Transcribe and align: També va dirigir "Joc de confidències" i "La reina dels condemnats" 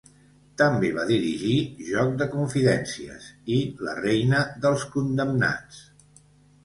També 0.59 0.87
va 0.95 1.03
dirigir 1.09 1.57
"Joc 1.89 2.09
de 2.23 2.27
confidències" 2.33 3.29
i 3.59 3.61
"La 3.89 3.95
reina 4.01 4.41
dels 4.65 4.87
condemnats" 4.97 5.83